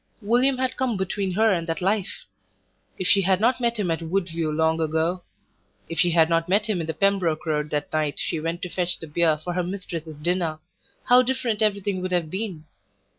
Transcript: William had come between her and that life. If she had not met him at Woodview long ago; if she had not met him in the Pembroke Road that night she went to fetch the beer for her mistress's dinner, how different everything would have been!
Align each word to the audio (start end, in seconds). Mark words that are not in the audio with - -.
William 0.23 0.57
had 0.57 0.77
come 0.77 0.97
between 0.97 1.33
her 1.33 1.51
and 1.53 1.67
that 1.67 1.79
life. 1.79 2.25
If 2.97 3.07
she 3.07 3.21
had 3.21 3.39
not 3.39 3.61
met 3.61 3.77
him 3.77 3.91
at 3.91 4.01
Woodview 4.01 4.49
long 4.51 4.81
ago; 4.81 5.21
if 5.89 5.99
she 5.99 6.09
had 6.09 6.27
not 6.27 6.49
met 6.49 6.65
him 6.65 6.81
in 6.81 6.87
the 6.87 6.93
Pembroke 6.95 7.45
Road 7.45 7.69
that 7.69 7.93
night 7.93 8.15
she 8.17 8.39
went 8.39 8.63
to 8.63 8.69
fetch 8.69 8.97
the 8.97 9.05
beer 9.05 9.37
for 9.37 9.53
her 9.53 9.61
mistress's 9.61 10.17
dinner, 10.17 10.57
how 11.03 11.21
different 11.21 11.61
everything 11.61 12.01
would 12.01 12.13
have 12.13 12.31
been! 12.31 12.65